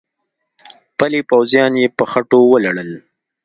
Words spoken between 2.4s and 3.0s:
ولړل.